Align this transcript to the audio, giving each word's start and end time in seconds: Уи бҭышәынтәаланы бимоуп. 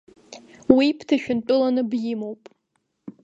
Уи 0.75 0.87
бҭышәынтәаланы 0.97 1.83
бимоуп. 1.89 2.41